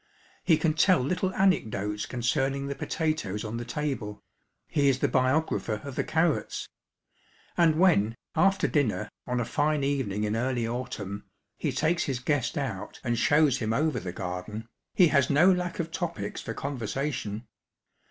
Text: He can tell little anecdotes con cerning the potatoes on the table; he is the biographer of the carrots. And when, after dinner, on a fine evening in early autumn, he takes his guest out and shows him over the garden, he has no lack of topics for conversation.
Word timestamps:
He 0.43 0.57
can 0.57 0.73
tell 0.73 0.97
little 0.99 1.31
anecdotes 1.35 2.07
con 2.07 2.21
cerning 2.21 2.67
the 2.67 2.73
potatoes 2.73 3.45
on 3.45 3.57
the 3.57 3.65
table; 3.65 4.23
he 4.67 4.89
is 4.89 4.97
the 4.97 5.07
biographer 5.07 5.79
of 5.83 5.93
the 5.95 6.03
carrots. 6.03 6.67
And 7.55 7.77
when, 7.77 8.15
after 8.35 8.67
dinner, 8.67 9.09
on 9.27 9.39
a 9.39 9.45
fine 9.45 9.83
evening 9.83 10.23
in 10.23 10.35
early 10.35 10.67
autumn, 10.67 11.25
he 11.55 11.71
takes 11.71 12.05
his 12.05 12.17
guest 12.17 12.57
out 12.57 12.99
and 13.03 13.15
shows 13.15 13.59
him 13.59 13.73
over 13.73 13.99
the 13.99 14.11
garden, 14.11 14.67
he 14.95 15.09
has 15.09 15.29
no 15.29 15.51
lack 15.51 15.77
of 15.77 15.91
topics 15.91 16.41
for 16.41 16.55
conversation. 16.55 17.45